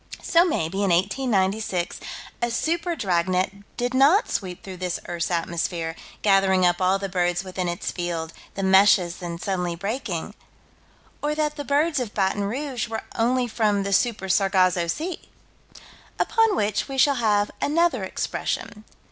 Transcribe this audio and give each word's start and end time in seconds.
So 0.23 0.43
maybe, 0.43 0.81
in 0.83 0.89
1896, 0.89 1.99
a 2.41 2.49
super 2.49 2.95
dragnet 2.95 3.53
did 3.77 3.93
not 3.93 4.31
sweep 4.31 4.63
through 4.63 4.77
this 4.77 4.99
earth's 5.07 5.29
atmosphere, 5.29 5.95
gathering 6.23 6.65
up 6.65 6.81
all 6.81 6.97
the 6.97 7.07
birds 7.07 7.43
within 7.43 7.67
its 7.67 7.91
field, 7.91 8.33
the 8.55 8.63
meshes 8.63 9.17
then 9.17 9.37
suddenly 9.37 9.75
breaking 9.75 10.33
Or 11.21 11.35
that 11.35 11.55
the 11.55 11.63
birds 11.63 11.99
of 11.99 12.15
Baton 12.15 12.45
Rouge 12.45 12.87
were 12.87 13.03
only 13.15 13.47
from 13.47 13.83
the 13.83 13.93
Super 13.93 14.27
Sargasso 14.27 14.87
Sea 14.87 15.19
Upon 16.17 16.55
which 16.55 16.87
we 16.87 16.97
shall 16.97 17.17
have 17.21 17.51
another 17.61 18.03
expression. 18.03 18.85